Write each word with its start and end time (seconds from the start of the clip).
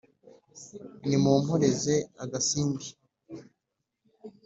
nimumporeze 1.07 1.95
agasimbi 2.23 2.87